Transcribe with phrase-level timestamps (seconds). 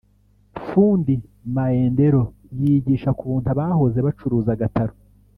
[0.67, 1.13] Fundi
[1.55, 2.23] Maendelo
[2.59, 4.93] yigisha ku buntu abahoze bacuruza agataro